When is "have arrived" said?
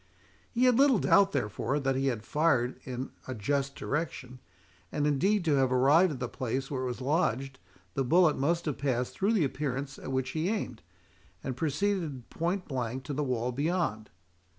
5.57-6.13